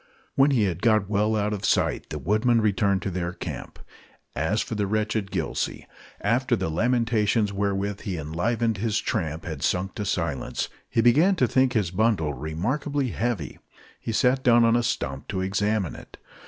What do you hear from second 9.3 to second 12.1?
had sunk to silence, he began to think his